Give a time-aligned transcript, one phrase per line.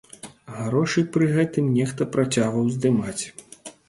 [0.59, 3.23] Грошы пры гэтым нехта працягваў здымаць.